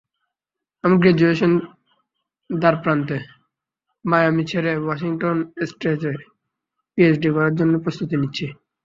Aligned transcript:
আমি 0.83 0.95
গ্রাজুয়েশনের 1.01 1.63
দ্বারপ্রান্তে, 2.49 3.17
মায়ামি 4.05 4.43
ছেড়ে, 4.45 4.71
ওয়াশিংটন 4.77 5.37
স্টেটে 5.69 6.11
পিএইচডি 6.93 7.29
করার 7.35 7.53
জন্য 7.59 7.73
প্রস্তুতি 7.83 8.15
নিচ্ছি। 8.21 8.45